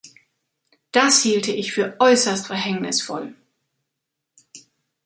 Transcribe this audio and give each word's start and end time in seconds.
Das 0.91 1.21
hielte 1.21 1.51
ich 1.51 1.73
für 1.73 1.95
äußerst 1.99 2.47
verhängnisvoll. 2.47 3.35